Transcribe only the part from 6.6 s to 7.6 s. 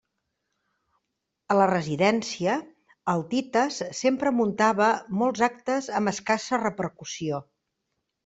repercussió.